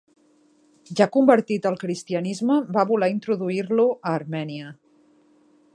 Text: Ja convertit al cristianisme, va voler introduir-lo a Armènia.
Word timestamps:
Ja 0.99 1.07
convertit 1.17 1.67
al 1.71 1.77
cristianisme, 1.83 2.57
va 2.79 2.87
voler 2.93 3.13
introduir-lo 3.17 3.87
a 4.01 4.17
Armènia. 4.21 4.73